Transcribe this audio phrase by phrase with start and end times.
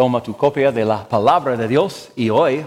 [0.00, 2.64] Toma tu copia de la palabra de Dios y hoy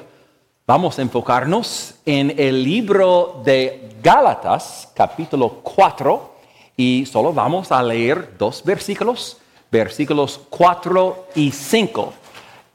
[0.68, 6.32] vamos a enfocarnos en el libro de Gálatas, capítulo 4,
[6.78, 9.38] y solo vamos a leer dos versículos,
[9.72, 12.14] versículos 4 y 5.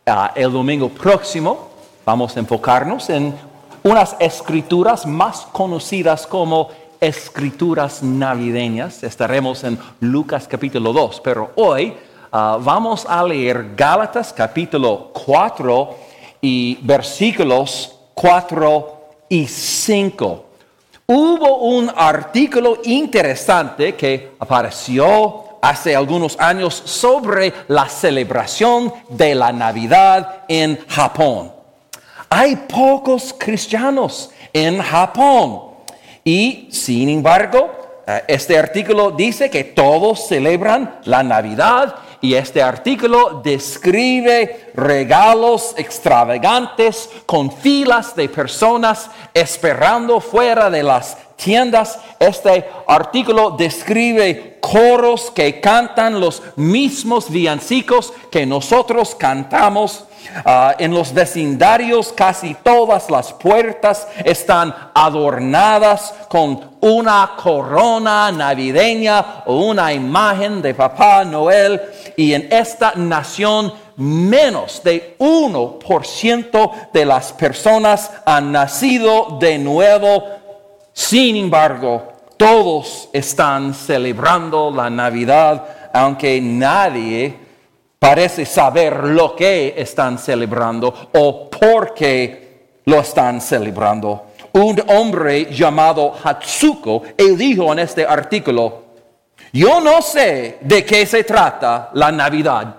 [0.04, 1.68] Ah, el domingo próximo
[2.04, 3.32] vamos a enfocarnos en
[3.84, 6.70] unas escrituras más conocidas como
[7.00, 9.04] escrituras navideñas.
[9.04, 11.94] Estaremos en Lucas capítulo 2, pero hoy
[12.30, 15.96] Ah, vamos a leer Gálatas capítulo 4
[16.42, 19.00] y versículos 4
[19.30, 20.44] y 5.
[21.06, 30.42] Hubo un artículo interesante que apareció hace algunos años sobre la celebración de la Navidad
[30.48, 31.50] en Japón.
[32.28, 35.62] Hay pocos cristianos en Japón
[36.22, 37.70] y sin embargo
[38.06, 47.08] eh, este artículo dice que todos celebran la Navidad y este artículo describe regalos extravagantes
[47.26, 51.98] con filas de personas esperando fuera de las tiendas.
[52.18, 60.04] Este artículo describe coros que cantan los mismos villancicos que nosotros cantamos.
[60.44, 69.56] Ah, en los vecindarios casi todas las puertas están adornadas con una corona navideña o
[69.66, 71.80] una imagen de Papá Noel.
[72.16, 80.38] Y en esta nación menos de 1% de las personas han nacido de nuevo
[80.98, 87.38] sin embargo, todos están celebrando la Navidad, aunque nadie
[87.98, 94.26] parece saber lo que están celebrando o por qué lo están celebrando.
[94.52, 98.84] Un hombre llamado Hatsuko, él dijo en este artículo,
[99.52, 102.74] yo no sé de qué se trata la Navidad.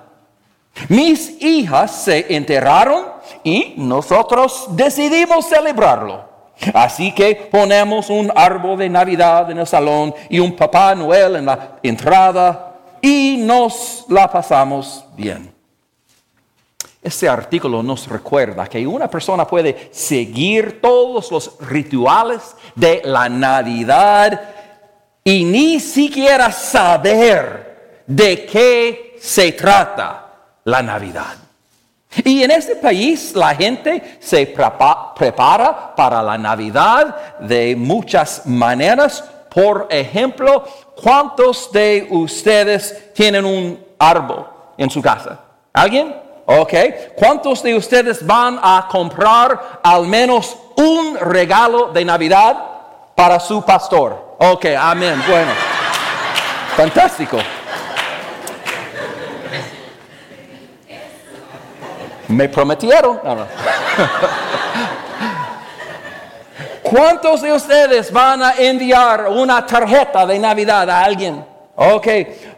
[0.87, 3.05] Mis hijas se enteraron
[3.43, 6.29] y nosotros decidimos celebrarlo.
[6.73, 11.45] Así que ponemos un árbol de Navidad en el salón y un Papá Noel en
[11.45, 12.68] la entrada
[13.01, 15.53] y nos la pasamos bien.
[17.01, 24.41] Este artículo nos recuerda que una persona puede seguir todos los rituales de la Navidad
[25.23, 30.29] y ni siquiera saber de qué se trata
[30.65, 31.37] la Navidad.
[32.25, 39.23] Y en este país la gente se prepara para la Navidad de muchas maneras.
[39.53, 40.65] Por ejemplo,
[41.01, 44.45] ¿cuántos de ustedes tienen un árbol
[44.77, 45.39] en su casa?
[45.73, 46.15] ¿Alguien?
[46.45, 46.73] Ok.
[47.15, 52.57] ¿Cuántos de ustedes van a comprar al menos un regalo de Navidad
[53.15, 54.35] para su pastor?
[54.39, 55.23] Ok, amén.
[55.27, 55.51] Bueno.
[56.75, 57.37] Fantástico.
[62.29, 63.19] Me prometieron.
[66.89, 71.45] ¿Cuántos de ustedes van a enviar una tarjeta de Navidad a alguien?
[71.75, 72.07] Ok,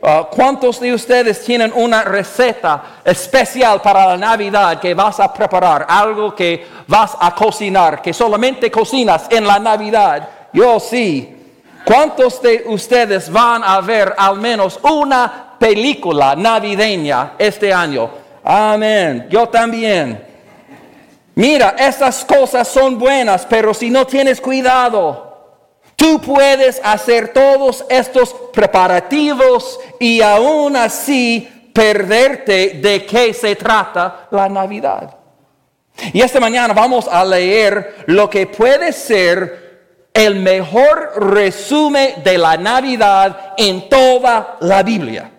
[0.02, 5.86] uh, ¿cuántos de ustedes tienen una receta especial para la Navidad que vas a preparar?
[5.88, 10.30] Algo que vas a cocinar, que solamente cocinas en la Navidad.
[10.53, 11.38] Yo sí.
[11.84, 18.09] ¿Cuántos de ustedes van a ver al menos una película navideña este año?
[18.46, 19.28] Amén.
[19.30, 20.31] Yo también.
[21.36, 25.31] Mira, estas cosas son buenas, pero si no tienes cuidado,
[25.96, 34.50] tú puedes hacer todos estos preparativos y aún así perderte de qué se trata la
[34.50, 35.16] Navidad.
[36.14, 39.62] Y esta mañana vamos a leer lo que puede ser
[40.13, 45.31] el mejor resumen de la Navidad en toda la Biblia.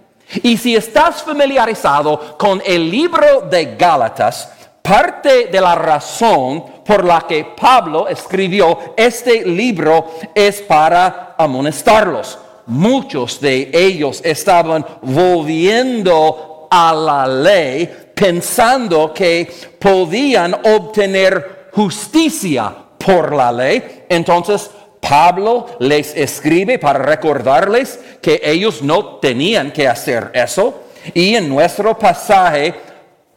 [0.43, 4.51] Y si estás familiarizado con el libro de Gálatas,
[4.93, 12.39] parte de la razón por la que Pablo escribió este libro es para amonestarlos.
[12.67, 23.51] Muchos de ellos estaban volviendo a la ley pensando que podían obtener justicia por la
[23.51, 24.05] ley.
[24.11, 30.83] Entonces Pablo les escribe para recordarles que ellos no tenían que hacer eso.
[31.15, 32.92] Y en nuestro pasaje,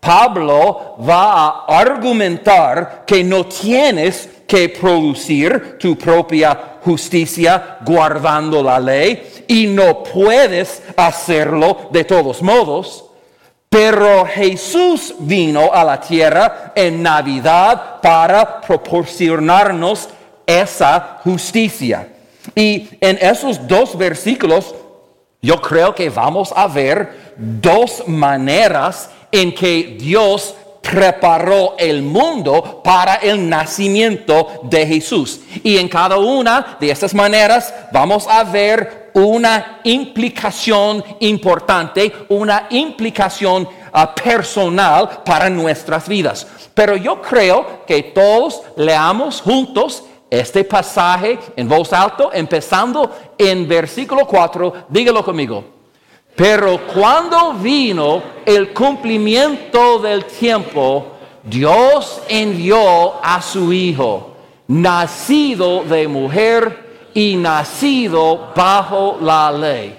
[0.05, 9.45] Pablo va a argumentar que no tienes que producir tu propia justicia guardando la ley
[9.47, 13.05] y no puedes hacerlo de todos modos.
[13.67, 20.07] Pero Jesús vino a la tierra en Navidad para proporcionarnos
[20.45, 22.09] esa justicia.
[22.53, 24.75] Y en esos dos versículos
[25.41, 33.15] yo creo que vamos a ver dos maneras en que Dios preparó el mundo para
[33.15, 35.41] el nacimiento de Jesús.
[35.61, 43.63] Y en cada una de estas maneras vamos a ver una implicación importante, una implicación
[43.63, 46.47] uh, personal para nuestras vidas.
[46.73, 54.25] Pero yo creo que todos leamos juntos este pasaje en voz alta, empezando en versículo
[54.25, 55.74] 4, dígalo conmigo.
[56.35, 64.35] Pero cuando vino el cumplimiento del tiempo, Dios envió a su Hijo,
[64.67, 69.95] nacido de mujer y nacido bajo la ley,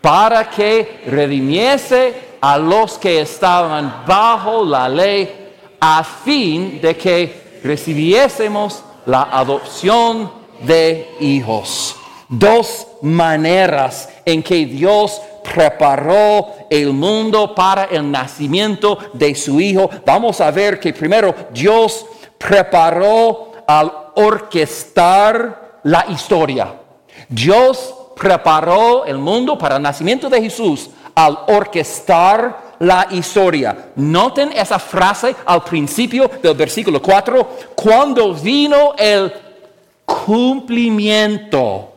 [0.00, 8.82] para que redimiese a los que estaban bajo la ley, a fin de que recibiésemos
[9.06, 11.94] la adopción de hijos.
[12.28, 15.20] Dos maneras en que Dios
[15.54, 19.88] preparó el mundo para el nacimiento de su Hijo.
[20.04, 22.04] Vamos a ver que primero Dios
[22.36, 26.74] preparó al orquestar la historia.
[27.28, 33.90] Dios preparó el mundo para el nacimiento de Jesús al orquestar la historia.
[33.94, 39.32] Noten esa frase al principio del versículo 4, cuando vino el
[40.04, 41.92] cumplimiento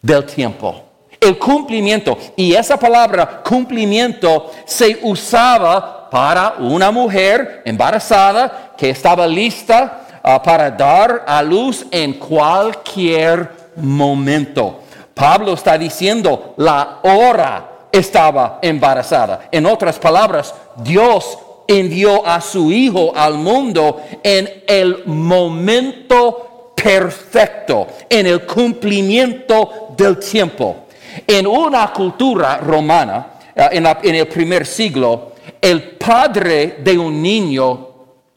[0.00, 0.83] del tiempo
[1.24, 2.16] el cumplimiento.
[2.36, 10.70] Y esa palabra cumplimiento se usaba para una mujer embarazada que estaba lista ah, para
[10.70, 14.80] dar a luz en cualquier momento.
[15.14, 19.48] Pablo está diciendo, la hora estaba embarazada.
[19.50, 28.26] En otras palabras, Dios envió a su Hijo al mundo en el momento perfecto, en
[28.26, 30.83] el cumplimiento del tiempo.
[31.26, 37.88] En una cultura romana, eh, en, el primer siglo, el padre de un niño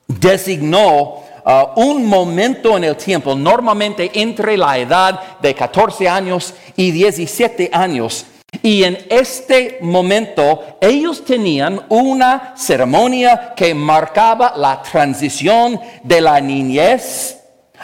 [0.07, 6.91] designó eh, un momento en el tiempo, normalmente entre la edad de 14 años y
[6.91, 8.25] 17 años.
[8.61, 17.39] Y en este momento ellos tenían una ceremonia que marcaba la transición de la niñez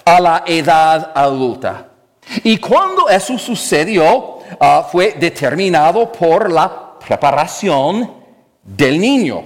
[0.06, 1.88] a la edad adulta.
[2.44, 8.12] Y cuando eso sucedió, Ah, fue determinado por la preparación
[8.64, 9.44] del niño,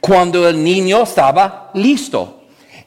[0.00, 2.40] cuando el niño estaba listo.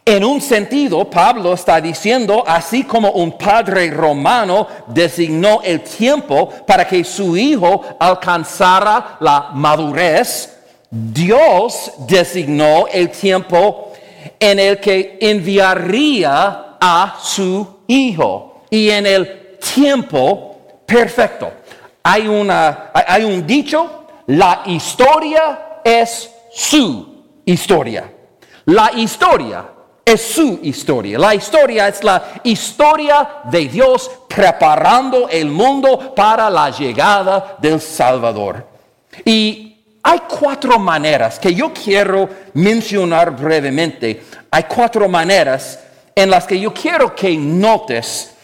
[0.06, 6.88] En un sentido, Pablo está diciendo, así como un padre romano designó el tiempo para
[6.88, 10.58] que su hijo alcanzara la madurez,
[10.90, 13.92] Dios designó el tiempo
[14.40, 18.62] en el que enviaría a su hijo.
[18.70, 20.57] Y en el tiempo
[20.88, 21.52] perfecto.
[22.02, 28.12] Hay, una, hay un dicho, la historia es su historia.
[28.66, 29.66] La historia
[30.04, 31.20] es su historia.
[31.20, 38.66] La historia es la historia de Dios preparando el mundo para la llegada del Salvador.
[39.26, 44.24] Y hay cuatro maneras que yo quiero mencionar brevemente.
[44.50, 45.80] Hay cuatro maneras
[46.16, 48.37] en las que yo quiero que notes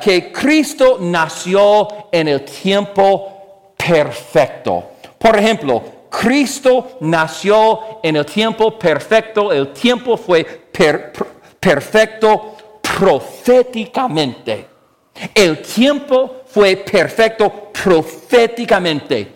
[0.00, 4.90] Que Cristo nació en el tiempo perfecto.
[5.18, 10.44] Por ejemplo, Cristo nació en el tiempo perfecto, el tiempo fue
[11.60, 14.66] perfecto proféticamente.
[15.34, 19.32] El tiempo fue perfecto proféticamente.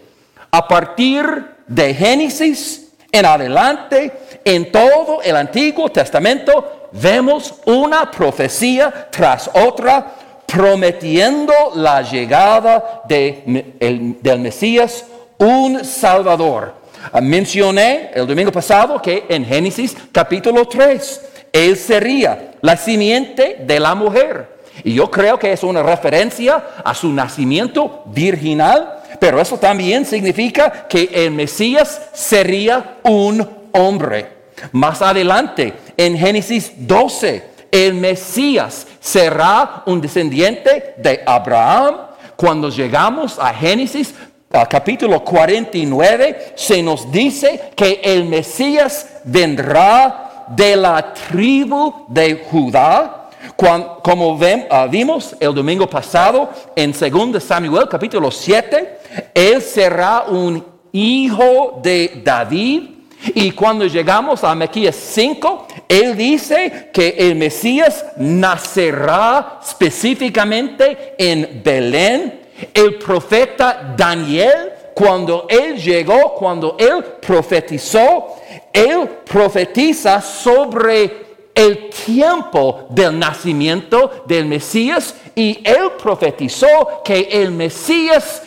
[0.50, 4.12] A partir de Génesis en adelante,
[4.44, 10.14] en todo el Antiguo Testamento, vemos una profecía tras otra
[10.46, 15.06] prometiendo la llegada del Mesías,
[15.38, 16.75] un Salvador.
[17.11, 21.20] Ah, mencioné el domingo pasado que en Génesis capítulo 3,
[21.52, 24.52] Él sería la simiente de la mujer.
[24.84, 30.87] Y yo creo que es una referencia a su nacimiento virginal, pero eso también significa
[30.88, 34.41] que el Mesías sería un hombre.
[34.73, 41.97] Más adelante, en Génesis 12, el Mesías será un descendiente de Abraham.
[42.37, 44.14] Cuando llegamos a Génesis
[44.68, 53.30] capítulo 49, se nos dice que el Mesías vendrá de la tribu de Judá.
[53.56, 54.38] como
[54.71, 58.99] ah, vimos el domingo pasado en 2 Samuel capítulo 7,
[59.35, 63.01] él será un hijo de David
[63.34, 72.40] y cuando llegamos a Mequías 5, él dice que el Mesías nacerá específicamente en Belén.
[72.74, 78.36] El profeta Daniel, cuando él llegó, cuando él profetizó,
[78.72, 81.22] él profetiza sobre
[81.54, 88.42] el tiempo del nacimiento del Mesías y él profetizó que el Mesías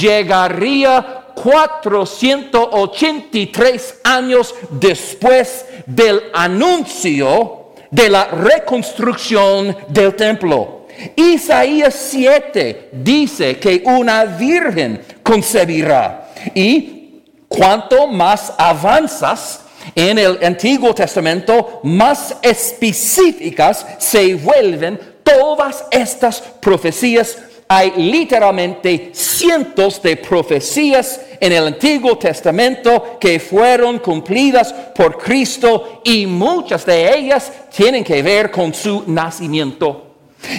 [0.00, 10.86] llegaría 483 años después del anuncio de la reconstrucción del templo.
[11.16, 19.60] Isaías 7 dice que una virgen concebirá y cuanto más avanzas
[19.94, 27.38] en el Antiguo Testamento, más específicas se vuelven todas estas profecías.
[27.70, 36.26] Hay literalmente cientos de profecías en el Antiguo Testamento que fueron cumplidas por Cristo y
[36.26, 40.06] muchas de ellas tienen que ver con su nacimiento.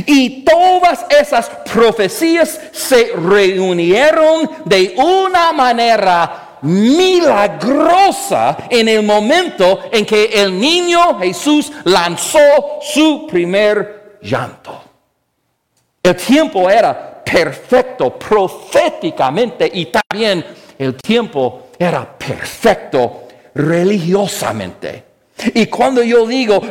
[0.06, 10.25] Y todas esas profecías se reunieron de una manera milagrosa en el momento en que
[10.25, 12.39] el niño Jesús lanzó
[12.82, 14.88] su primer llanto.
[16.01, 20.46] El tiempo era perfecto proféticamente y también
[20.77, 25.10] el tiempo era perfecto religiosamente.
[25.53, 26.62] Y cuando yo digo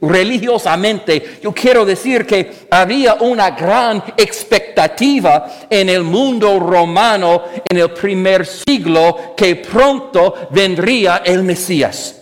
[0.00, 7.90] religiosamente, yo quiero decir que había una gran expectativa en el mundo romano en el
[7.92, 12.20] primer siglo que pronto vendría el Mesías.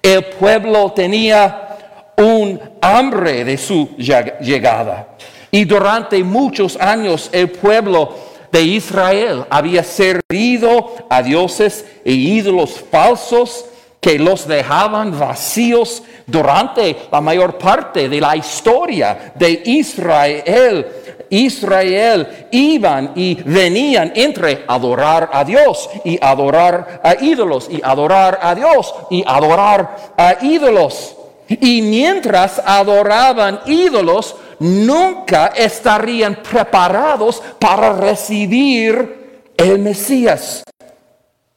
[0.00, 1.68] El pueblo tenía
[2.16, 5.11] un hambre de su llegada.
[5.54, 8.14] Y durante muchos años el pueblo
[8.50, 13.66] de Israel había servido a dioses e ídolos falsos
[14.00, 20.86] que los dejaban vacíos durante la mayor parte de la historia de Israel.
[21.28, 28.54] Israel iban y venían entre adorar a Dios y adorar a ídolos y adorar a
[28.54, 31.14] Dios y adorar a ídolos.
[31.48, 40.62] Y mientras adoraban ídolos, nunca estarían preparados para recibir el Mesías.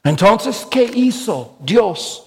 [0.02, 2.26] Entonces, ¿qué hizo Dios?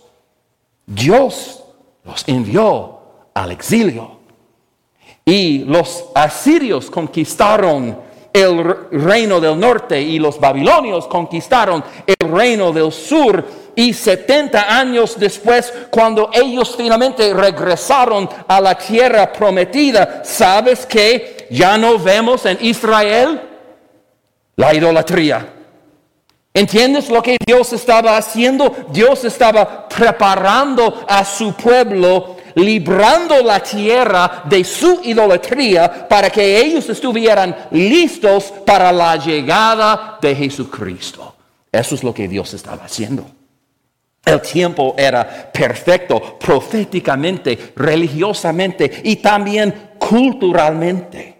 [0.86, 1.64] Dios
[2.04, 3.00] los envió
[3.34, 4.20] al exilio.
[5.26, 8.00] Y los asirios conquistaron
[8.34, 13.46] el reino del norte y los babilonios conquistaron el reino del sur.
[13.76, 21.78] Y 70 años después, cuando ellos finalmente regresaron a la tierra prometida, ¿sabes que ya
[21.78, 23.42] no vemos en Israel
[24.56, 25.54] la idolatría?
[26.54, 28.76] ¿Entiendes lo que Dios estaba haciendo?
[28.92, 36.90] Dios estaba preparando a su pueblo, librando la tierra de su idolatría para que ellos
[36.90, 41.36] estuvieran listos para la llegada de Jesucristo.
[41.72, 43.39] Eso es lo que Dios estaba haciendo.
[44.26, 51.40] El tiempo era perfecto proféticamente, religiosamente y también culturalmente.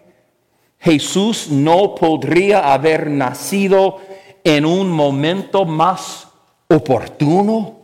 [0.78, 3.98] Jesús no podría haber nacido
[4.42, 6.28] en un momento más
[6.68, 7.79] oportuno.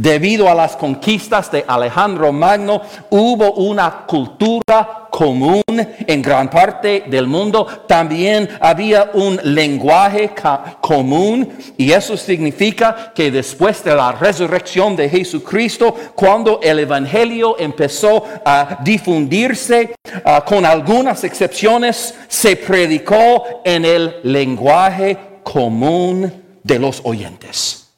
[0.00, 2.80] Debido a las conquistas de Alejandro Magno,
[3.10, 7.66] hubo una cultura común en gran parte del mundo.
[7.86, 10.32] También había un lenguaje
[10.80, 18.24] común y eso significa que después de la resurrección de Jesucristo, cuando el Evangelio empezó
[18.42, 27.90] a difundirse, ah, con algunas excepciones, se predicó en el lenguaje común de los oyentes.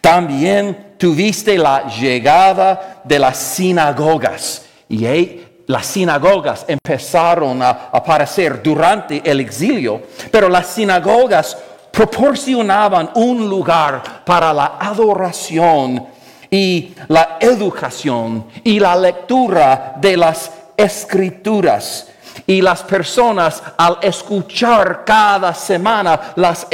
[0.00, 9.40] También tuviste la llegada de las sinagogas y las sinagogas empezaron a aparecer durante el
[9.40, 11.56] exilio, pero las sinagogas
[11.90, 16.06] proporcionaban un lugar para la adoración
[16.50, 22.08] y la educación y la lectura de las escrituras.
[22.46, 26.66] Y las personas al escuchar cada semana las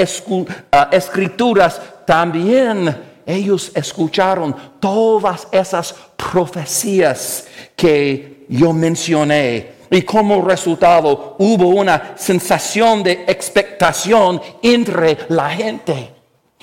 [0.72, 9.74] ah, escrituras, también ellos escucharon todas esas profecías que yo mencioné.
[9.90, 16.12] Y como resultado hubo una sensación de expectación entre la gente.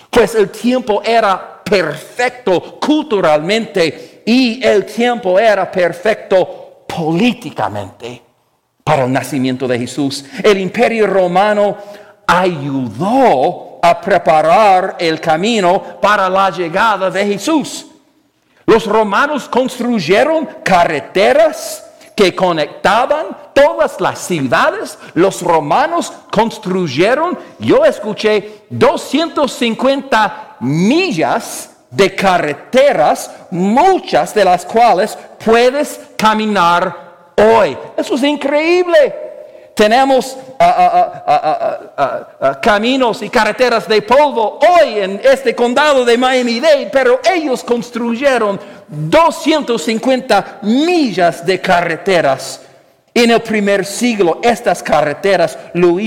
[0.09, 8.21] Pues el tiempo era perfecto culturalmente y el tiempo era perfecto políticamente
[8.83, 10.25] para el nacimiento de Jesús.
[10.43, 11.77] El imperio romano
[12.27, 17.85] ayudó a preparar el camino para la llegada de Jesús.
[18.65, 21.85] Los romanos construyeron carreteras
[22.15, 24.97] que conectaban todas las ciudades.
[25.15, 37.33] Los romanos construyeron, yo escuché, 250 millas de carreteras, muchas de las cuales puedes caminar
[37.35, 37.77] hoy.
[37.97, 39.32] Eso es increíble.
[39.75, 46.89] Tenemos ah, ah, ah, caminos y carreteras de polvo hoy en este condado de Miami-Dade,
[46.91, 52.61] pero ellos construyeron 250 millas de carreteras.
[53.15, 55.99] En el primer siglo, estas carreteras lo,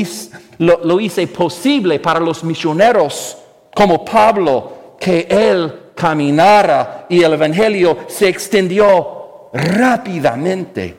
[1.00, 3.36] hice posible para los misioneros
[3.74, 10.98] como Pablo, que él caminara y el Evangelio se extendió rápidamente.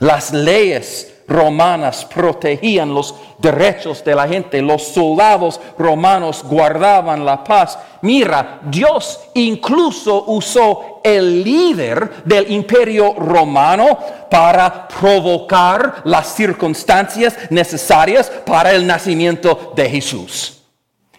[0.00, 7.78] Las leyes romanas protegían los derechos de la gente, los soldados romanos guardaban la paz.
[8.02, 13.98] Mira, Dios incluso usó el líder del imperio romano
[14.30, 20.62] para provocar las circunstancias necesarias para el nacimiento de Jesús.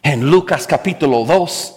[0.01, 1.75] En Lucas capítulo 2,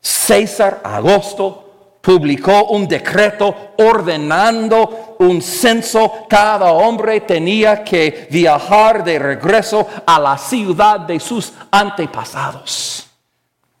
[0.00, 1.65] César Augusto
[2.06, 6.24] publicó un decreto ordenando un censo.
[6.28, 13.08] Cada hombre tenía que viajar de regreso a la ciudad de sus antepasados.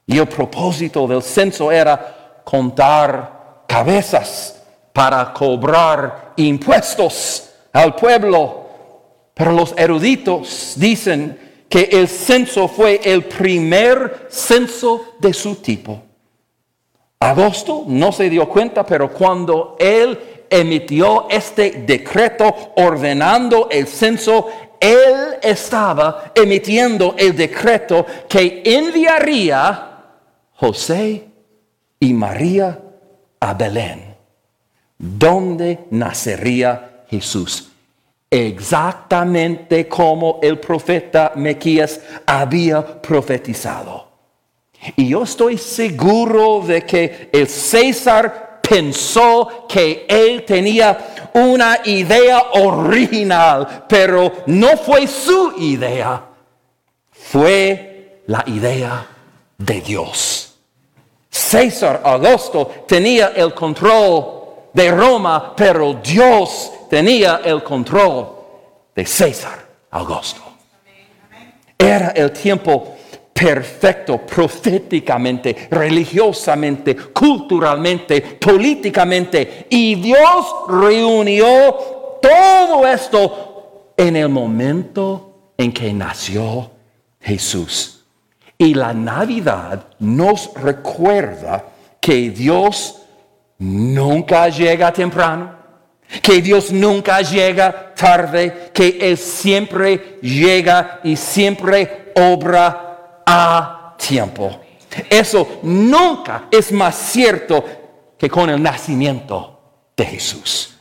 [0.04, 4.60] Y el propósito del censo era contar cabezas
[4.92, 8.66] para cobrar impuestos al pueblo.
[9.34, 16.05] Pero los eruditos dicen que el censo fue el primer censo de su tipo.
[17.26, 20.18] Agosto no se dio cuenta, pero cuando él
[20.48, 30.04] emitió este decreto ordenando el censo, él estaba emitiendo el decreto que enviaría
[30.54, 31.26] José
[31.98, 32.78] y María
[33.40, 34.14] a Belén,
[34.96, 37.70] donde nacería Jesús.
[38.30, 44.05] Exactamente como el profeta Mequías había profetizado.
[44.94, 53.84] Y yo estoy seguro de que el César pensó que él tenía una idea original,
[53.88, 56.22] pero no fue su idea,
[57.10, 59.06] fue la idea
[59.58, 60.54] de Dios.
[61.30, 64.36] César Augusto tenía el control
[64.72, 68.28] de Roma, pero Dios tenía el control
[68.94, 70.42] de César Augusto.
[71.78, 72.95] Era el tiempo
[73.36, 79.66] perfecto proféticamente, religiosamente, culturalmente, políticamente.
[79.68, 86.70] Y Dios reunió todo esto en el momento en que nació
[87.20, 88.04] Jesús.
[88.56, 91.62] Y la Navidad nos recuerda
[92.00, 93.02] que Dios
[93.58, 95.56] nunca llega temprano,
[96.22, 102.85] que Dios nunca llega tarde, que Él siempre llega y siempre obra
[103.26, 104.60] a tiempo.
[105.10, 107.64] Eso nunca es más cierto
[108.18, 109.60] que con el nacimiento
[109.96, 110.74] de Jesús.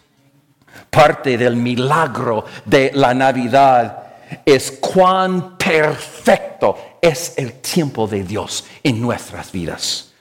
[0.89, 4.03] Parte del milagro de la Navidad
[4.45, 10.13] es cuán perfecto es el tiempo de Dios en nuestras vidas.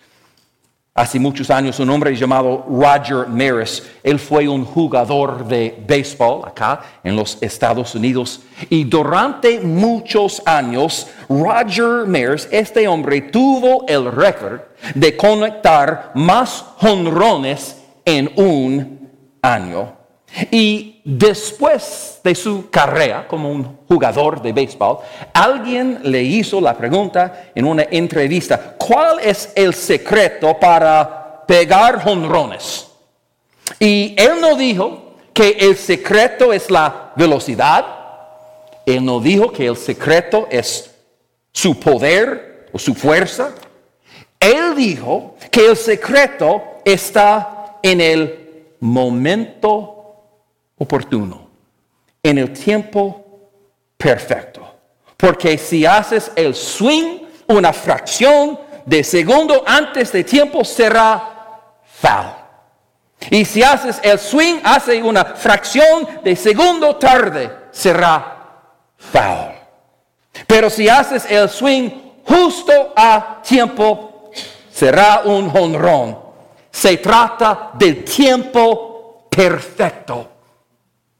[0.97, 6.83] Hace muchos años un hombre llamado Roger Maris, él fue un jugador de béisbol acá
[7.03, 14.61] en los Estados Unidos y durante muchos años Roger Maris, este hombre tuvo el récord
[14.95, 19.11] de conectar más jonrones en un
[19.43, 20.04] año.
[20.51, 24.99] Y después de su carrera como un jugador de béisbol,
[25.33, 32.89] alguien le hizo la pregunta en una entrevista, ¿cuál es el secreto para pegar jonrones?
[33.79, 37.87] Y él no dijo que el secreto es la velocidad,
[38.87, 40.91] él no dijo que el secreto es
[41.53, 43.55] su poder o su fuerza.
[44.41, 49.94] Él dijo que el secreto está en el momento
[50.79, 51.49] oportuno,
[52.23, 53.25] en el tiempo
[53.97, 54.75] perfecto.
[55.17, 62.45] Porque si haces el swing una fracción de segundo antes de tiempo, será foul.
[63.31, 68.63] Y si haces el swing hace una fracción de segundo tarde, será
[68.99, 69.55] foul.
[70.47, 71.91] Pero si haces el swing
[72.27, 74.31] justo a tiempo,
[74.71, 76.19] será un honrón.
[76.71, 80.34] Se trata del tiempo perfecto.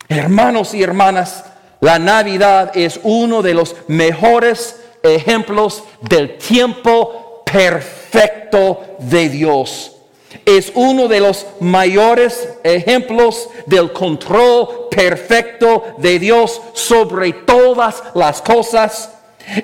[0.09, 1.45] Hermanos y hermanas,
[1.81, 9.93] la Navidad es uno de los mejores ejemplos del tiempo perfecto de Dios.
[10.45, 19.11] Es uno de los mayores ejemplos del control perfecto de Dios sobre todas las cosas.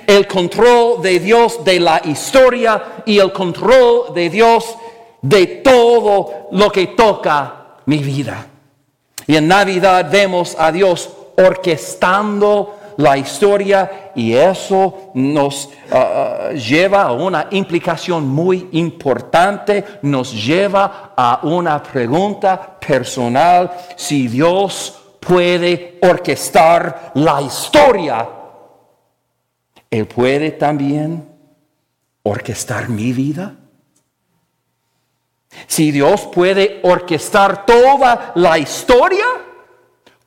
[0.05, 4.75] el control de Dios de la historia y el control de Dios
[5.23, 8.50] de todo lo que toca mi vida.
[9.27, 17.03] Y en Navidad vemos a Dios orquestando la historia y eso nos uh, uh, lleva
[17.03, 27.11] a una implicación muy importante, nos lleva a una pregunta personal, si Dios puede orquestar
[27.15, 28.27] la historia,
[29.89, 31.27] Él puede también
[32.23, 33.55] orquestar mi vida.
[35.67, 39.25] Si Dios puede orquestar toda la historia,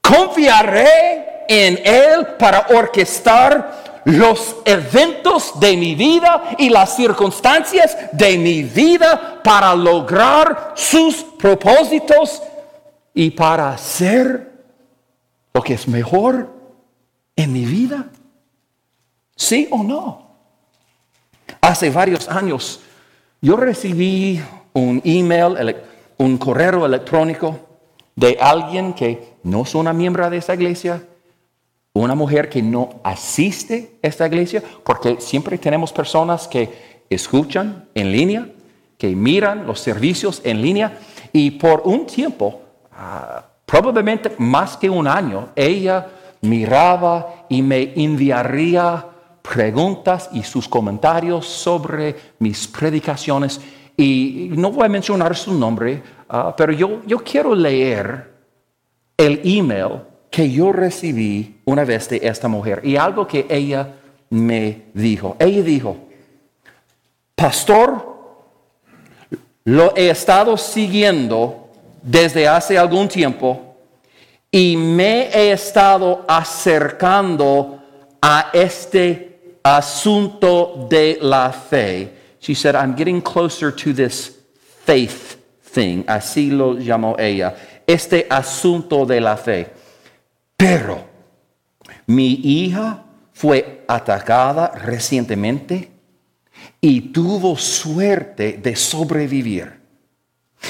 [0.01, 8.63] confiaré en Él para orquestar los eventos de mi vida y las circunstancias de mi
[8.63, 12.43] vida para lograr sus propósitos
[13.15, 14.53] y para hacer
[15.55, 16.53] lo que es mejor
[17.37, 18.07] en mi vida.
[19.37, 20.37] ¿Sí o no?
[21.61, 22.81] Hace varios años
[23.41, 24.43] yo recibí
[24.75, 25.77] un email,
[26.19, 27.59] un correo electrónico
[28.15, 31.03] de alguien que no es una miembro de esta iglesia,
[31.95, 38.11] una mujer que no asiste a esta iglesia, porque siempre tenemos personas que escuchan en
[38.11, 38.49] línea,
[38.99, 40.99] que miran los servicios en línea,
[41.33, 42.61] y por un tiempo,
[42.93, 46.07] ah, probablemente más que un año, ella
[46.41, 49.07] miraba y me enviaría
[49.43, 53.61] preguntas y sus comentarios sobre mis predicaciones
[53.97, 58.31] y no voy a mencionar su nombre, ah, pero yo, yo quiero leer
[59.17, 63.95] el email que yo recibí una vez de esta mujer y algo que ella
[64.31, 65.37] me dijo.
[65.39, 65.97] Ella dijo,
[67.37, 68.15] pastor,
[69.65, 71.69] lo he estado siguiendo
[72.03, 73.77] desde hace algún tiempo
[74.51, 77.81] y me he estado acercando
[78.21, 84.37] a este asunto de la fe She said, I'm getting closer to this
[84.85, 86.05] faith thing.
[86.07, 87.55] Así lo llamó ella.
[87.87, 89.73] Este asunto de la fe.
[90.55, 91.03] Pero
[92.07, 93.03] mi hija
[93.33, 95.91] fue atacada recientemente
[96.83, 99.81] y tuvo suerte de sobrevivir.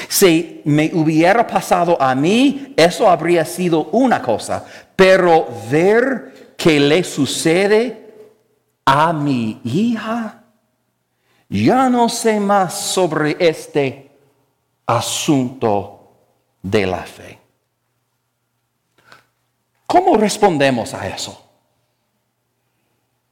[0.07, 7.03] Si me hubiera pasado a mí, eso habría sido una cosa, pero ver que le
[7.03, 8.13] sucede
[8.85, 10.44] a mi hija,
[11.49, 14.11] ya no sé más sobre este
[14.85, 16.11] asunto
[16.61, 17.39] de la fe.
[19.85, 21.41] ¿Cómo respondemos a eso?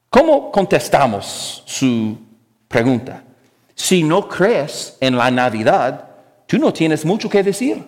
[0.10, 2.18] ¿Cómo contestamos su
[2.68, 3.24] pregunta?
[3.74, 6.08] Si no crees en la Navidad,
[6.46, 7.84] tú no tienes mucho que decir.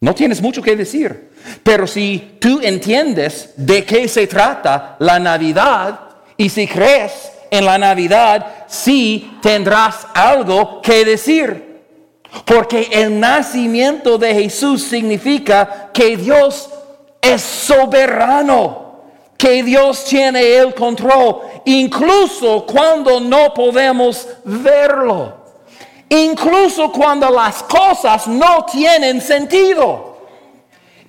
[0.00, 1.30] No tienes mucho que decir.
[1.62, 6.00] Pero si tú entiendes de qué se trata la Navidad
[6.36, 11.70] y si crees en la Navidad, sí tendrás algo que decir.
[12.44, 16.70] Porque el nacimiento de Jesús significa que Dios
[17.20, 19.00] es soberano,
[19.36, 25.34] que Dios tiene el control, incluso cuando no podemos verlo,
[26.08, 30.09] incluso cuando las cosas no tienen sentido.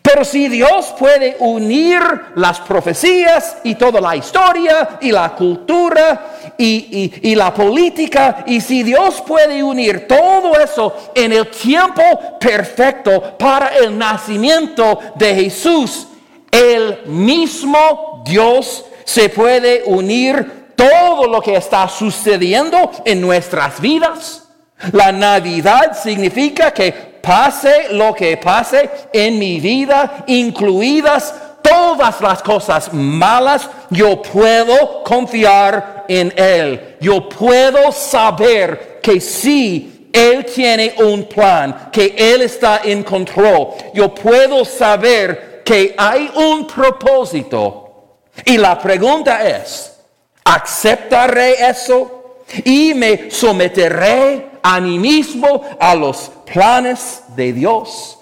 [0.01, 2.01] Pero si Dios puede unir
[2.35, 9.21] las profecías y toda la historia y la cultura y, la política, y si Dios
[9.21, 12.01] puede unir todo eso en el tiempo
[12.39, 16.07] perfecto para el nacimiento de Jesús,
[16.51, 24.49] el mismo Dios se puede unir todo lo que está sucediendo en nuestras vidas.
[24.93, 32.91] La Navidad significa que pase lo que pase en mi vida, incluidas todas las cosas
[32.93, 36.97] malas, yo puedo confiar en Él.
[36.99, 43.69] Yo puedo saber que sí, Él tiene un plan, que Él está en control.
[43.93, 48.17] Yo puedo saber que hay un propósito.
[48.45, 49.97] Y la pregunta es,
[50.43, 52.43] ¿aceptaré eso?
[52.65, 58.19] Y me someteré a mí mismo a los planes de Dios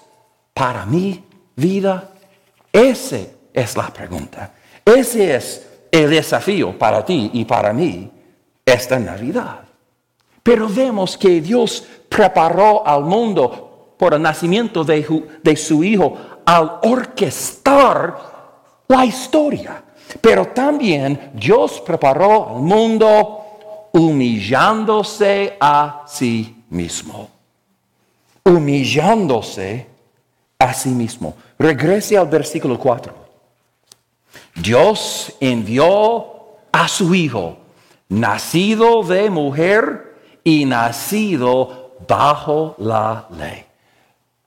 [0.54, 1.24] para mi
[1.56, 2.10] vida?
[2.72, 3.18] Esa
[3.52, 4.52] es la pregunta.
[4.84, 8.10] Ese es el desafío para ti y para mí
[8.64, 9.60] esta Navidad.
[10.42, 16.16] Pero vemos que Dios preparó al mundo por el nacimiento de, de su Hijo
[16.46, 18.16] al orquestar
[18.88, 19.82] la historia.
[20.20, 27.39] Pero también Dios preparó al mundo humillándose a sí mismo
[28.44, 29.86] humillándose
[30.58, 31.36] a sí mismo.
[31.58, 33.14] Regrese al versículo 4.
[34.56, 36.26] Dios envió
[36.72, 37.58] a su Hijo,
[38.08, 43.64] nacido de mujer y nacido bajo la ley.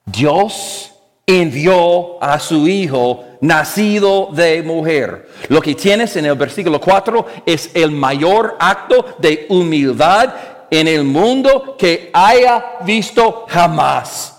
[0.04, 0.92] Dios
[1.26, 5.28] envió a su Hijo nacido de mujer.
[5.48, 10.34] Lo que tienes en el versículo 4 es el mayor acto de humildad
[10.70, 14.34] en el mundo que haya visto jamás.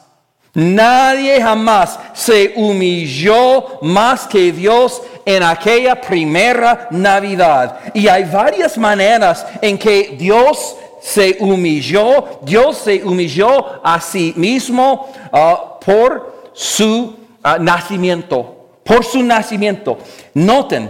[0.55, 7.79] Nadie jamás se humilló más que Dios en aquella primera Navidad.
[7.93, 12.39] Y hay varias maneras en que Dios se humilló.
[12.41, 18.69] Dios se humilló a sí mismo uh, por su uh, nacimiento.
[18.83, 19.97] Por su nacimiento.
[20.33, 20.89] Noten,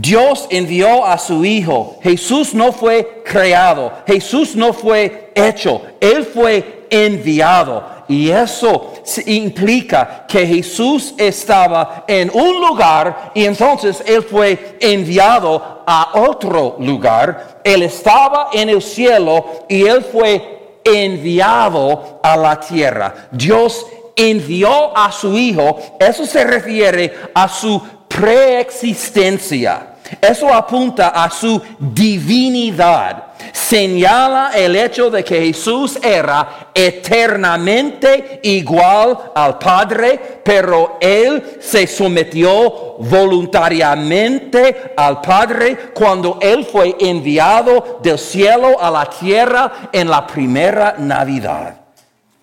[0.00, 1.98] Dios envió a su Hijo.
[2.02, 3.92] Jesús no fue creado.
[4.06, 5.82] Jesús no fue hecho.
[6.00, 7.98] Él fue enviado.
[8.08, 8.94] Y eso
[9.26, 17.60] implica que Jesús estaba en un lugar y entonces Él fue enviado a otro lugar.
[17.64, 23.28] Él estaba en el cielo y Él fue enviado a la tierra.
[23.30, 23.84] Dios
[24.16, 25.78] envió a su Hijo.
[26.00, 27.80] Eso se refiere a su
[28.18, 29.94] preexistencia.
[30.20, 39.58] Eso apunta a su divinidad señala el hecho de que Jesús era eternamente igual al
[39.58, 48.90] Padre, pero Él se sometió voluntariamente al Padre cuando Él fue enviado del cielo a
[48.90, 51.74] la tierra en la primera Navidad.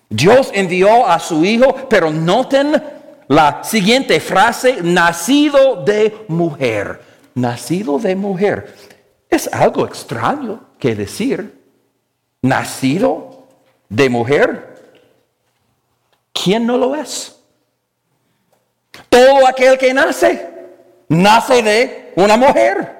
[0.08, 2.80] Dios envió a su Hijo, pero noten
[3.28, 7.00] la siguiente frase, nacido de mujer.
[7.34, 8.74] Nacido de mujer.
[9.28, 11.60] Es algo extraño que decir,
[12.42, 13.46] nacido
[13.88, 14.74] de mujer,
[16.32, 17.36] ¿quién no lo es?
[19.08, 20.48] Todo aquel que nace,
[21.08, 22.96] nace de una mujer.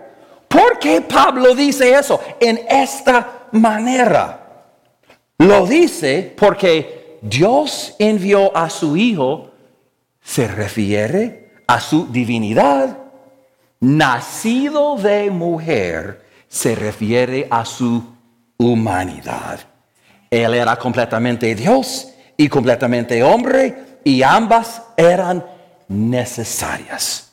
[0.49, 4.65] ¿Por qué Pablo dice eso en esta manera?
[5.39, 9.51] Lo dice porque Dios envió a su Hijo,
[10.27, 12.99] se refiere a su divinidad,
[13.79, 18.03] nacido de mujer se refiere a su
[18.59, 19.61] humanidad.
[20.29, 25.47] Él era completamente Dios y completamente hombre y ambas eran
[25.87, 27.33] necesarias.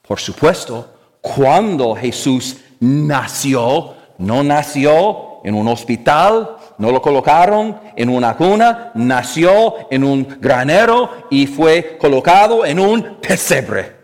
[0.00, 8.34] Por supuesto, cuando Jesús nació, no nació en un hospital, no lo colocaron en una
[8.34, 13.96] cuna, nació en un granero y fue colocado en un pesebre.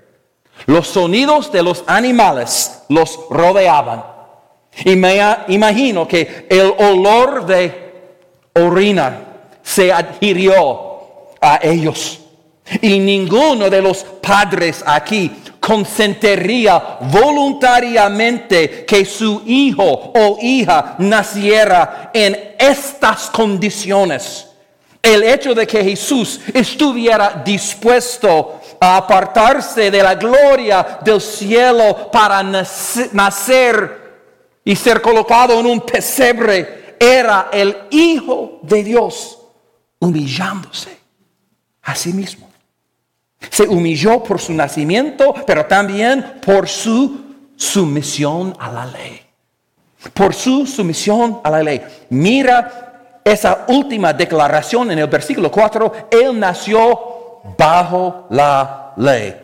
[0.66, 4.04] Los sonidos de los animales los rodeaban.
[4.84, 7.94] Y me imagino que el olor de
[8.52, 9.20] orina
[9.62, 12.20] se adhirió a ellos.
[12.82, 15.34] Y ninguno de los padres aquí
[15.66, 24.46] consentiría voluntariamente que su hijo o hija naciera en estas condiciones.
[25.02, 32.44] El hecho de que Jesús estuviera dispuesto a apartarse de la gloria del cielo para
[32.44, 34.07] nacer
[34.64, 39.37] y ser colocado en un pesebre, era el Hijo de Dios
[39.98, 40.96] humillándose
[41.83, 42.45] a sí mismo.
[43.50, 47.24] Se humilló por su nacimiento, pero también por su
[47.56, 49.20] sumisión a la ley.
[50.12, 51.80] Por su sumisión a la ley.
[52.11, 56.09] Mira esa última declaración en el versículo 4.
[56.11, 59.35] Él nació bajo la ley.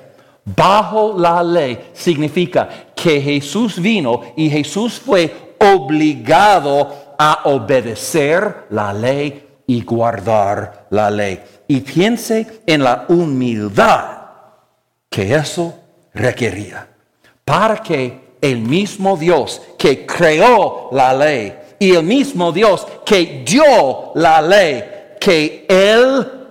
[0.44, 9.48] Bajo la ley significa que Jesús vino y Jesús fue obligado a obedecer la ley
[9.66, 11.40] y guardar la ley.
[11.72, 14.04] Y piense en la humildad
[15.08, 15.74] que eso
[16.12, 16.86] requería
[17.46, 24.12] para que el mismo Dios que creó la ley y el mismo Dios que dio
[24.16, 24.84] la ley,
[25.18, 26.46] que Él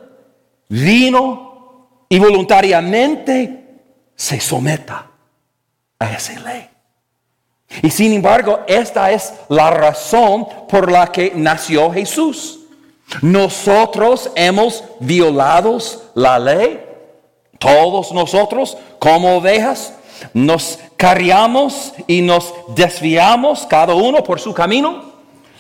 [0.70, 3.76] vino y voluntariamente
[4.16, 5.06] se someta
[6.00, 6.68] a esa ley.
[7.84, 12.61] Y sin embargo, esta es la razón por la que nació Jesús.
[13.21, 15.78] Nosotros hemos violado
[16.15, 16.82] la ley.
[17.60, 19.93] Todos nosotros, como ovejas,
[20.34, 25.12] nos carriamos y nos desviamos, cada uno por su camino.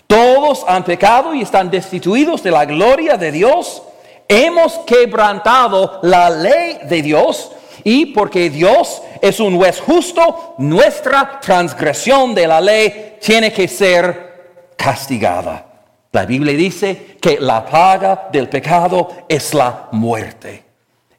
[0.07, 3.83] Todos han pecado y están destituidos de la gloria de Dios.
[4.27, 7.51] Hemos quebrantado la ley de Dios
[7.83, 14.73] y porque Dios es un juez justo, nuestra transgresión de la ley tiene que ser
[14.75, 15.70] castigada.
[16.11, 20.65] La Biblia dice que la paga del pecado es la muerte.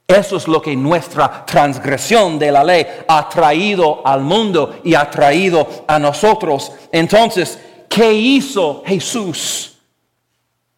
[0.06, 5.08] Eso es lo que nuestra transgresión de la ley ha traído al mundo y ha
[5.08, 6.72] traído a nosotros.
[6.90, 9.78] Entonces, ¿qué hizo Jesús?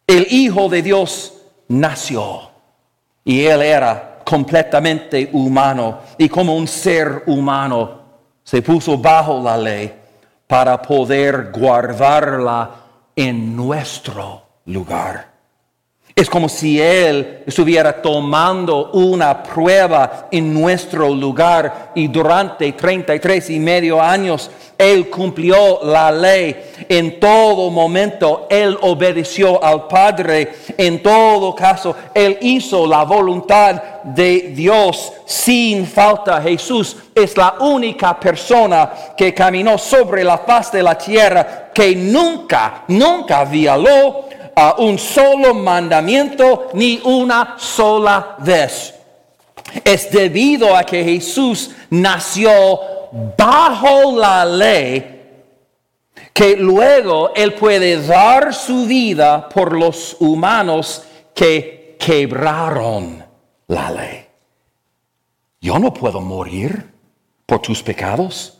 [0.07, 1.33] El Hijo de Dios
[1.67, 2.49] nació
[3.25, 8.03] y él era completamente humano y como un ser humano
[8.43, 9.93] se puso bajo la ley
[10.47, 12.84] para poder guardarla
[13.15, 15.34] en nuestro lugar.
[16.17, 23.59] Es como si Él estuviera tomando una prueba en nuestro lugar y durante 33 y
[23.59, 26.55] medio años Él cumplió la ley.
[26.87, 30.53] En todo momento Él obedeció al Padre.
[30.77, 36.41] En todo caso Él hizo la voluntad de Dios sin falta.
[36.41, 42.85] Jesús es la única persona que caminó sobre la faz de la tierra que nunca,
[42.87, 44.24] nunca violó
[44.55, 48.93] a un solo mandamiento ni una sola vez.
[49.83, 52.51] Es debido a que Jesús nació
[53.37, 55.15] bajo la ley
[56.33, 63.23] que luego Él puede dar su vida por los humanos que quebraron
[63.67, 64.25] la ley.
[65.61, 66.91] Yo no puedo morir
[67.45, 68.54] por tus pecados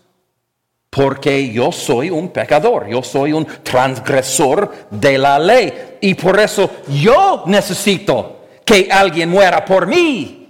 [0.95, 6.69] porque yo soy un pecador, yo soy un transgresor de la ley y por eso
[6.87, 10.47] yo necesito que alguien muera por mí.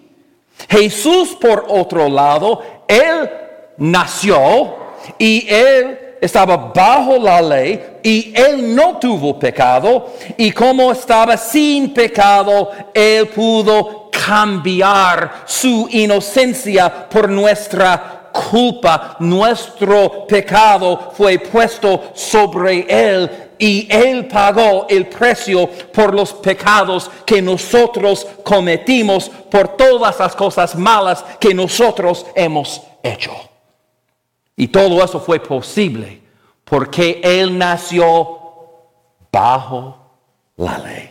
[0.69, 3.27] Jesús, por otro lado, él
[3.77, 4.75] nació
[5.17, 11.91] y él estaba bajo la ley y él no tuvo pecado y como estaba sin
[11.91, 23.29] pecado, él pudo cambiar su inocencia por nuestra culpa, nuestro pecado fue puesto sobre Él
[23.57, 30.75] y Él pagó el precio por los pecados que nosotros cometimos, por todas las cosas
[30.75, 33.31] malas que nosotros hemos hecho.
[34.57, 36.21] Y todo eso fue posible
[36.65, 38.39] porque Él nació
[39.31, 39.97] bajo
[40.57, 41.09] la ley.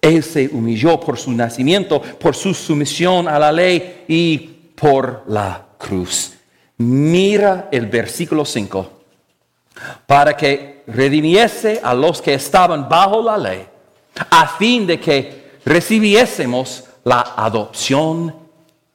[0.00, 5.67] Él se humilló por su nacimiento, por su sumisión a la ley y por la
[5.78, 6.32] cruz.
[6.78, 8.92] Mira el versículo 5.
[10.06, 13.66] Para que redimiese a los que estaban bajo la ley,
[14.30, 18.34] a fin de que recibiésemos la adopción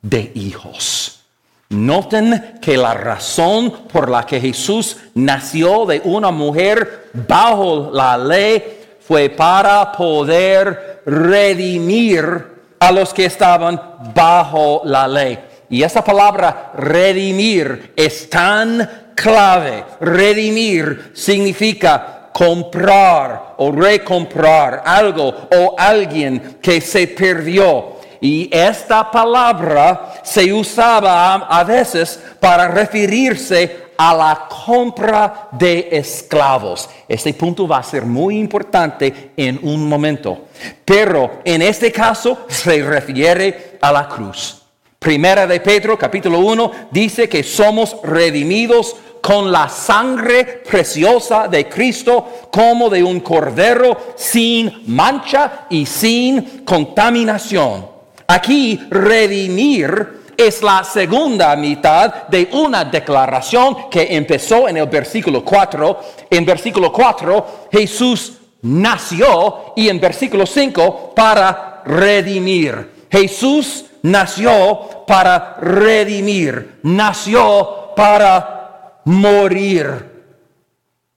[0.01, 1.21] de hijos.
[1.69, 8.81] Noten que la razón por la que Jesús nació de una mujer bajo la ley
[8.99, 13.81] fue para poder redimir a los que estaban
[14.13, 15.39] bajo la ley.
[15.69, 19.83] Y esa palabra redimir es tan clave.
[19.99, 27.93] Redimir significa comprar o recomprar algo o alguien que se perdió.
[28.19, 36.89] Y esta palabra se usaba a, veces para referirse a la compra de esclavos.
[37.07, 40.45] Este punto va a ser muy importante en un momento.
[40.85, 44.62] Pero en este caso se refiere a la cruz.
[45.03, 52.47] Primera de Pedro, capítulo 1, dice que somos redimidos con la sangre preciosa de Cristo
[52.49, 57.85] como de un cordero sin mancha y sin contaminación.
[58.27, 65.99] Aquí redimir es la segunda mitad de una declaración que empezó en el versículo 4.
[66.29, 73.03] En versículo 4 Jesús nació y en versículo 5 para redimir.
[73.11, 80.11] Jesús nació para redimir, nació para morir.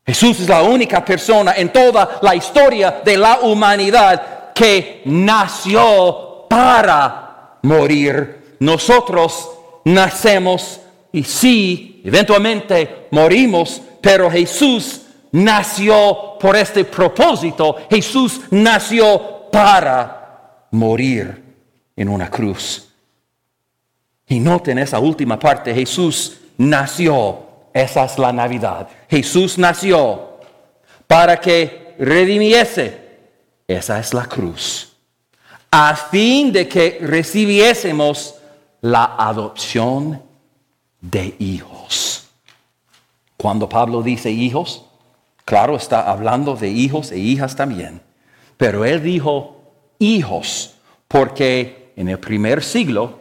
[0.05, 7.59] Jesús es la única persona en toda la historia de la humanidad que nació para
[7.62, 8.57] morir.
[8.61, 9.51] Nosotros
[9.85, 10.81] nacemos
[11.12, 17.77] y sí, eventualmente morimos, pero Jesús nació por este propósito.
[17.90, 21.45] Jesús nació para morir
[21.96, 22.88] en una cruz.
[24.28, 28.88] Y noten esa última parte, Jesús nació, esa es la Navidad.
[29.09, 30.38] Jesús nació
[31.07, 33.01] para que redimiese,
[33.66, 34.92] esa es la cruz,
[35.70, 38.34] a fin de que recibiésemos
[38.80, 40.22] la adopción
[41.01, 42.26] de hijos.
[43.36, 44.84] Cuando Pablo dice hijos,
[45.44, 48.01] claro, está hablando de hijos e hijas también,
[48.57, 49.61] pero él dijo
[49.99, 50.74] hijos
[51.09, 53.18] porque en el primer siglo,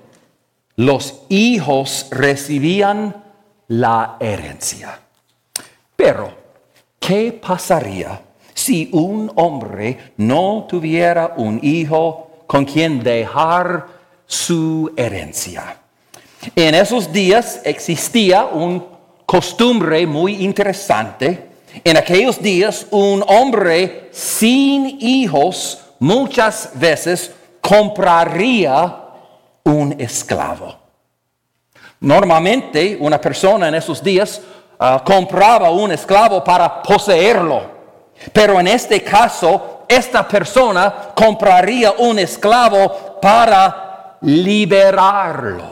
[0.76, 3.24] los hijos recibían
[3.70, 5.00] la herencia.
[5.96, 6.32] Pero,
[7.00, 8.22] ¿qué pasaría
[8.54, 13.86] si un hombre no tuviera un hijo con quien dejar
[14.26, 15.78] su herencia.
[16.56, 18.82] En esos días existía una
[19.26, 21.50] costumbre muy interesante.
[21.84, 27.32] En aquellos días un hombre sin hijos muchas veces
[27.68, 28.96] compraría
[29.64, 30.76] un esclavo.
[32.02, 34.40] Normalmente una persona en esos días
[34.80, 37.74] ah, compraba un esclavo para poseerlo.
[38.32, 45.64] Pero en este caso, esta persona compraría un esclavo para liberarlo.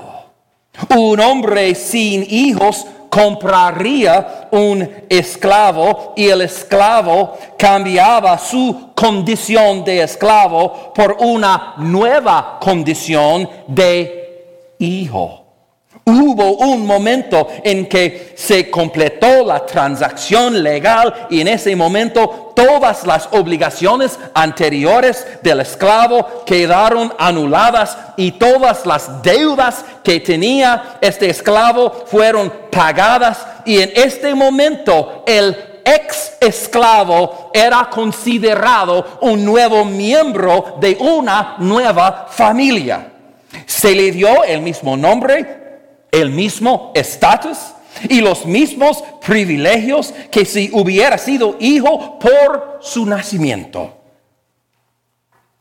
[0.96, 10.91] Un hombre sin hijos compraría un esclavo y el esclavo cambiaba su condición de esclavo
[10.95, 15.43] por una nueva condición de hijo.
[16.05, 23.06] Hubo un momento en que se completó la transacción legal y en ese momento todas
[23.06, 32.06] las obligaciones anteriores del esclavo quedaron anuladas y todas las deudas que tenía este esclavo
[32.08, 40.97] fueron pagadas y en este momento el ex esclavo era considerado un nuevo miembro de
[40.99, 43.10] una nueva familia.
[43.66, 45.80] Se le dio el mismo nombre,
[46.12, 47.58] el mismo estatus
[48.10, 53.97] y los mismos privilegios que si hubiera sido hijo por su nacimiento.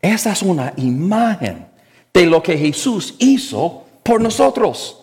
[0.01, 1.67] Esa es una imagen
[2.13, 4.99] de lo que Jesús hizo por nosotros.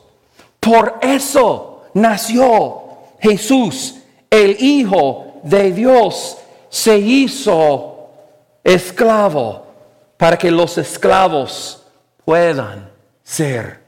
[0.59, 2.83] Por eso nació
[3.19, 3.95] Jesús,
[4.29, 6.37] el Hijo de Dios,
[6.69, 8.09] se hizo
[8.63, 9.65] esclavo
[10.17, 11.83] para que los esclavos
[12.25, 12.91] puedan
[13.23, 13.81] ser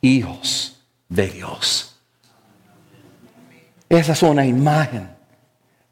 [0.00, 0.76] hijos
[1.08, 1.93] de Dios.
[3.88, 5.08] Esa es una imagen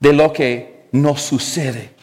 [0.00, 1.94] de lo que nos sucede.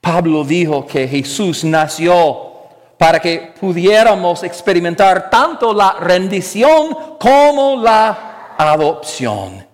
[0.00, 2.46] Pablo dijo que Jesús nació
[2.96, 9.66] para que pudiéramos experimentar tanto la rendición como la adopción.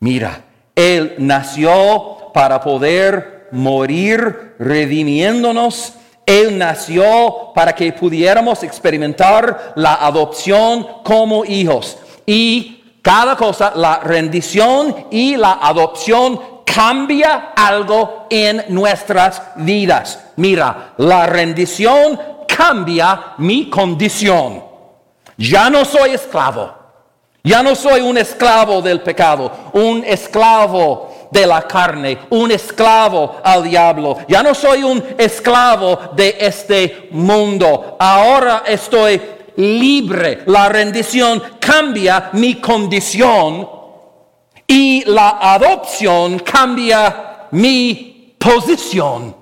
[0.00, 0.44] Mira,
[0.74, 5.94] Él nació para poder morir redimiéndonos
[6.30, 11.98] él nació para que pudiéramos experimentar la adopción como hijos.
[12.24, 20.18] Y cada cosa, la rendición y la adopción cambia algo en nuestras vidas.
[20.36, 24.62] Mira, la rendición cambia mi condición.
[25.36, 26.80] Ya no soy esclavo.
[27.42, 33.64] Ya no soy un esclavo del pecado, un esclavo de la carne, un esclavo al
[33.64, 34.18] diablo.
[34.28, 37.96] Ya no soy un esclavo de este mundo.
[37.98, 39.18] Ahora estoy
[39.60, 40.42] libre.
[40.46, 43.68] La rendición cambia mi condición
[44.66, 49.36] y la adopción cambia mi posición.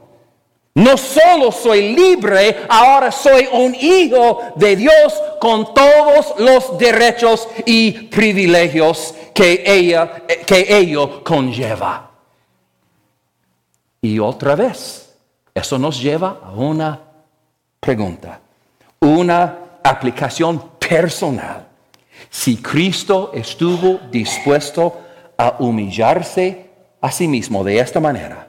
[0.75, 7.91] No solo soy libre, ahora soy un hijo de Dios con todos los derechos y
[7.91, 12.11] privilegios que, ella, que ello conlleva.
[14.01, 15.17] Y otra vez,
[15.53, 17.01] eso nos lleva a una
[17.81, 18.41] pregunta,
[19.01, 19.59] una
[19.91, 21.69] aplicación personal.
[22.31, 25.01] Si Cristo estuvo dispuesto
[25.37, 26.71] a humillarse
[27.01, 28.49] a sí mismo de esta manera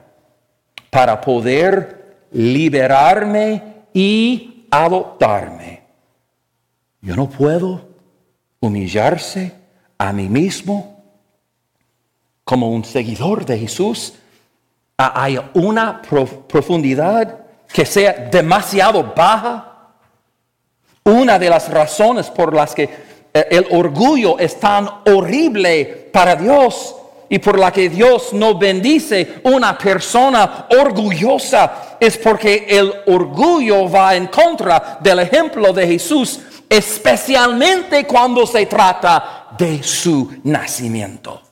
[0.90, 5.82] para poder liberarme y adoptarme.
[7.00, 7.88] Yo no puedo
[8.60, 9.54] humillarse
[9.98, 11.02] a mí mismo
[12.44, 14.14] como un seguidor de Jesús.
[14.96, 19.69] Hay una profundidad que sea demasiado baja.
[21.10, 22.84] Una de las razones por las que
[23.34, 26.94] eh, el orgullo es tan horrible para Dios
[27.28, 34.14] y por la que Dios no bendice una persona orgullosa es porque el orgullo va
[34.14, 41.49] en contra del ejemplo de Jesús, especialmente cuando se trata de su nacimiento.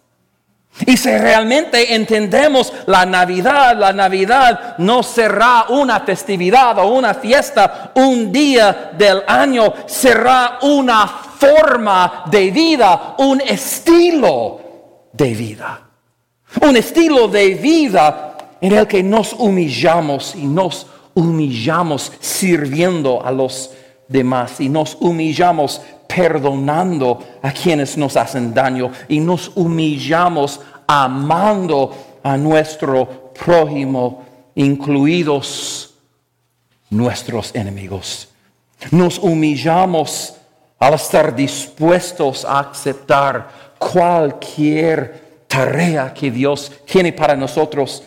[0.86, 7.92] Y si realmente entendemos la Navidad, la Navidad no será una festividad o una fiesta
[7.94, 14.60] un día del año, será una forma de vida, un estilo
[15.12, 15.80] de vida.
[16.62, 23.70] Un estilo de vida en el que nos humillamos y nos humillamos sirviendo a los
[24.08, 32.36] demás y nos humillamos perdonando a quienes nos hacen daño y nos humillamos amando a
[32.36, 35.94] nuestro prójimo, incluidos
[36.90, 38.28] nuestros enemigos.
[38.90, 40.34] Nos humillamos
[40.78, 43.48] al estar dispuestos a aceptar
[43.78, 48.02] cualquier tarea que Dios tiene para nosotros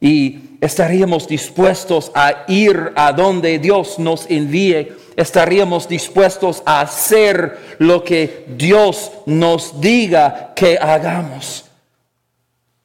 [0.00, 4.92] y estaríamos dispuestos a ir a donde Dios nos envíe.
[5.20, 11.66] Estaríamos dispuestos a hacer lo que Dios nos diga que hagamos.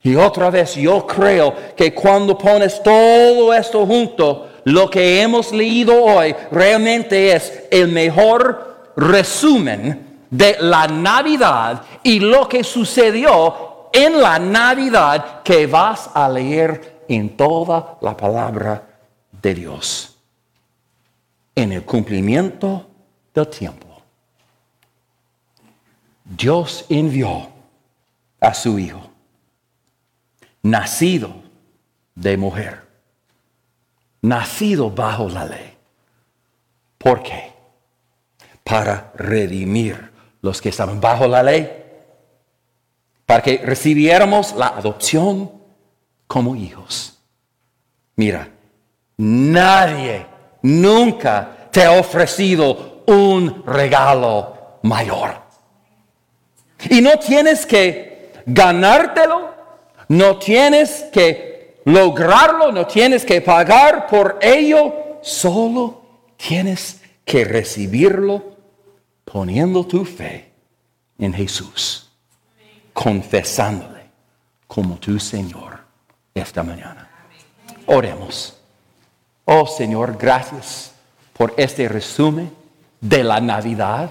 [0.03, 6.03] Y otra vez yo creo que cuando pones todo esto junto, lo que hemos leído
[6.03, 14.39] hoy realmente es el mejor resumen de la Navidad y lo que sucedió en la
[14.39, 18.83] Navidad que vas a leer en toda la palabra
[19.41, 20.14] de Dios.
[21.55, 22.89] En el cumplimiento
[23.33, 24.01] del tiempo,
[26.25, 27.49] Dios envió
[28.41, 29.15] a su Hijo
[30.65, 31.31] nacido
[32.15, 32.81] de mujer,
[34.21, 35.77] nacido bajo la ley.
[36.97, 37.53] ¿Por qué?
[38.63, 41.69] Para redimir los que estaban bajo la ley,
[43.27, 45.51] para que recibiéramos la adopción
[46.25, 47.19] como hijos.
[48.15, 48.49] Mira,
[49.17, 50.25] nadie
[50.65, 55.35] nunca te ha ofrecido un regalo mayor.
[56.89, 59.55] Y no tienes que ganártelo
[60.07, 68.55] no tienes que lograrlo, no tienes que pagar por ello, solo tienes que recibirlo
[69.23, 70.51] poniendo tu fe
[71.17, 72.11] en Jesús,
[72.93, 74.09] confesándole
[74.67, 75.79] como tu Señor
[76.33, 77.09] esta mañana.
[77.87, 78.54] Oremos.
[79.45, 80.91] Oh Señor, gracias
[81.37, 82.51] por este resumen
[82.99, 84.09] de la Navidad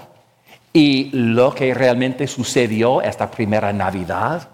[0.71, 4.47] y lo que realmente sucedió esta primera Navidad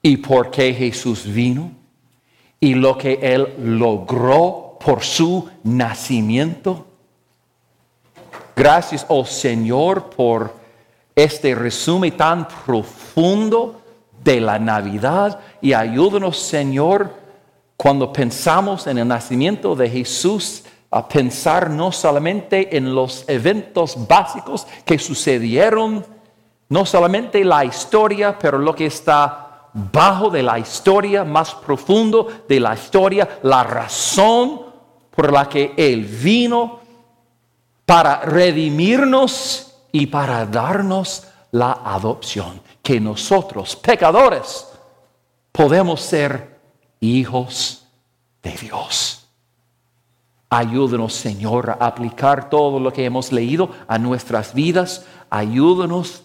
[0.00, 1.72] y por qué Jesús vino
[2.58, 6.86] y lo que Él logró por su nacimiento.
[8.56, 10.54] Gracias, oh Señor, por
[11.14, 13.82] este resumen tan profundo
[14.24, 17.27] de la Navidad y ayúdanos, Señor,
[17.78, 24.66] cuando pensamos en el nacimiento de Jesús, a pensar no solamente en los eventos básicos
[24.84, 26.04] que sucedieron,
[26.70, 32.58] no solamente la historia, pero lo que está bajo de la historia, más profundo de
[32.58, 34.60] la historia, la razón
[35.12, 36.80] por la que Él vino
[37.86, 44.66] para redimirnos y para darnos la adopción, que nosotros, pecadores,
[45.52, 46.57] podemos ser
[47.00, 47.86] hijos
[48.42, 49.26] de Dios.
[50.50, 55.04] Ayúdenos, Señor, a aplicar todo lo que hemos leído a nuestras vidas.
[55.28, 56.22] Ayúdenos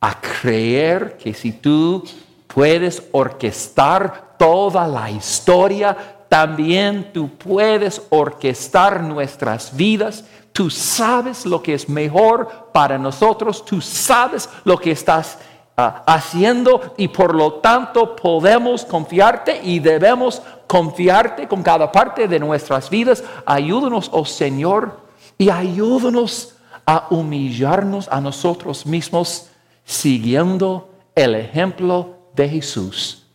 [0.00, 2.02] a creer que si tú
[2.48, 5.96] puedes orquestar toda la historia,
[6.28, 10.24] también tú puedes orquestar nuestras vidas.
[10.52, 15.38] Tú sabes lo que es mejor para nosotros, tú sabes lo que estás
[15.76, 22.90] haciendo y por lo tanto podemos confiarte y debemos confiarte con cada parte de nuestras
[22.90, 23.24] vidas.
[23.46, 25.00] Ayúdanos, oh Señor,
[25.38, 26.56] y ayúdanos
[26.86, 29.48] a humillarnos a nosotros mismos
[29.84, 33.26] siguiendo el ejemplo de Jesús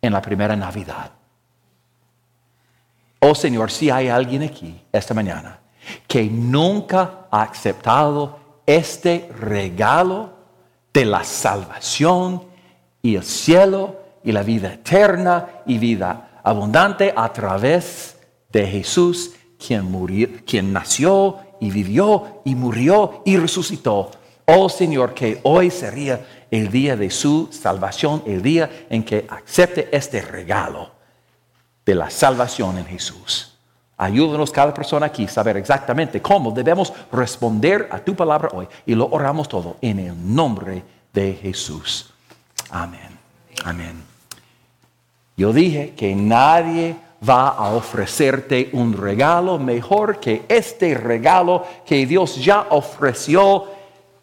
[0.00, 1.10] en la primera Navidad.
[3.20, 5.58] Oh Señor, si hay alguien aquí esta mañana
[6.06, 10.33] que nunca ha aceptado este regalo
[10.94, 12.44] de la salvación
[13.02, 18.16] y el cielo y la vida eterna y vida abundante a través
[18.50, 24.12] de Jesús, quien, murió, quien nació y vivió y murió y resucitó.
[24.46, 29.88] Oh Señor, que hoy sería el día de su salvación, el día en que acepte
[29.90, 30.92] este regalo
[31.84, 33.53] de la salvación en Jesús.
[33.96, 38.66] Ayúdanos cada persona aquí a saber exactamente cómo debemos responder a tu palabra hoy.
[38.86, 40.82] Y lo oramos todo en el nombre
[41.12, 42.12] de Jesús.
[42.70, 43.18] Amén.
[43.64, 44.02] Amén.
[45.36, 52.36] Yo dije que nadie va a ofrecerte un regalo mejor que este regalo que Dios
[52.44, 53.66] ya ofreció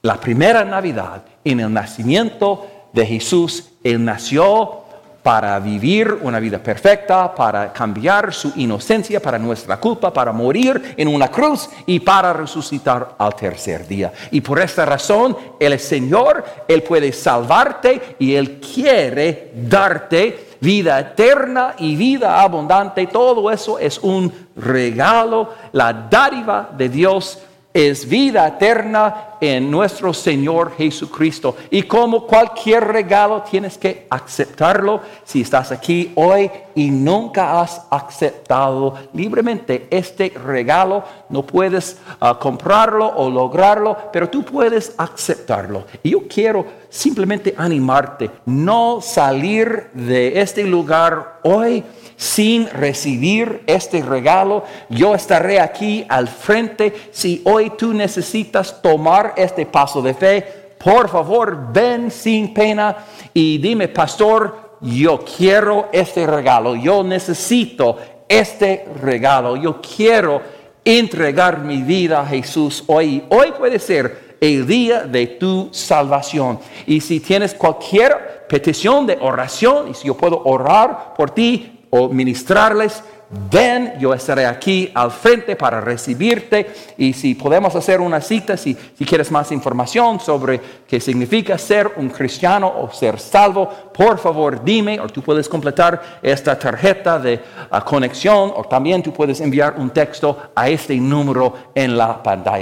[0.01, 3.71] la primera Navidad en el nacimiento de Jesús.
[3.83, 4.81] Él nació
[5.23, 11.07] para vivir una vida perfecta, para cambiar su inocencia para nuestra culpa, para morir en
[11.07, 14.11] una cruz y para resucitar al tercer día.
[14.31, 21.75] Y por esta razón, el Señor, Él puede salvarte y Él quiere darte vida eterna
[21.77, 23.07] y vida abundante.
[23.07, 27.39] Todo eso es un regalo, la dádiva de Dios
[27.73, 31.55] es vida eterna en nuestro Señor Jesucristo.
[31.69, 35.01] Y como cualquier regalo tienes que aceptarlo.
[35.23, 43.07] Si estás aquí hoy y nunca has aceptado libremente este regalo, no puedes ah, comprarlo
[43.07, 45.85] o lograrlo, pero tú puedes aceptarlo.
[46.03, 51.83] Y yo quiero simplemente animarte, no salir de este lugar hoy
[52.21, 54.63] sin recibir este regalo.
[54.89, 56.93] Yo estaré aquí al frente.
[57.09, 62.95] Si hoy tú necesitas tomar este paso de fe, por favor, ven sin pena
[63.33, 66.75] y dime, pastor, yo quiero este regalo.
[66.75, 67.97] Yo necesito
[68.29, 69.57] este regalo.
[69.57, 70.43] Yo quiero
[70.85, 73.23] entregar mi vida a Jesús hoy.
[73.29, 76.59] Hoy puede ser el día de tu salvación.
[76.85, 82.09] Y si tienes cualquier petición de oración, y si yo puedo orar por ti, o
[82.09, 83.03] ministrarles,
[83.49, 86.67] ven, yo estaré aquí al frente para recibirte
[86.97, 92.09] y si podemos hacer una cita, si, quieres más información sobre qué significa ser un
[92.09, 97.39] cristiano o ser salvo, por favor dime o tú puedes completar esta tarjeta de
[97.69, 102.59] ah, conexión o también tú puedes enviar un texto a este número en la pantalla.